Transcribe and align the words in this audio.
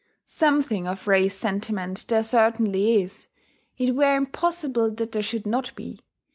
Something 0.25 0.87
of 0.87 1.07
race 1.07 1.37
sentiment 1.37 2.05
there 2.07 2.23
certainly 2.23 3.03
is; 3.03 3.27
it 3.77 3.91
were 3.93 4.15
impossible 4.15 4.89
that 4.89 5.11
there 5.11 5.21
should 5.21 5.45
not 5.45 5.75
be. 5.75 5.99